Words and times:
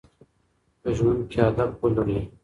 په 0.81 0.89
ژوند 0.97 1.21
کې 1.31 1.39
هدف 1.47 1.71
ولرئ. 1.81 2.19